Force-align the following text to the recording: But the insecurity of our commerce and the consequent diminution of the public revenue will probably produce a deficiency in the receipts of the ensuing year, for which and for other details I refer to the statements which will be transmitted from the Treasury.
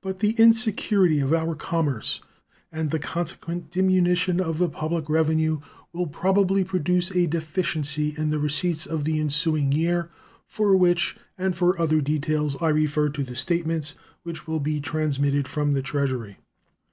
But 0.00 0.20
the 0.20 0.30
insecurity 0.38 1.18
of 1.18 1.34
our 1.34 1.56
commerce 1.56 2.20
and 2.70 2.88
the 2.92 3.00
consequent 3.00 3.72
diminution 3.72 4.38
of 4.40 4.58
the 4.58 4.68
public 4.68 5.08
revenue 5.10 5.58
will 5.92 6.06
probably 6.06 6.62
produce 6.62 7.10
a 7.10 7.26
deficiency 7.26 8.14
in 8.16 8.30
the 8.30 8.38
receipts 8.38 8.86
of 8.86 9.02
the 9.02 9.18
ensuing 9.18 9.72
year, 9.72 10.08
for 10.46 10.76
which 10.76 11.16
and 11.36 11.56
for 11.56 11.76
other 11.80 12.00
details 12.00 12.56
I 12.62 12.68
refer 12.68 13.08
to 13.08 13.24
the 13.24 13.34
statements 13.34 13.96
which 14.22 14.46
will 14.46 14.60
be 14.60 14.80
transmitted 14.80 15.48
from 15.48 15.72
the 15.72 15.82
Treasury. 15.82 16.36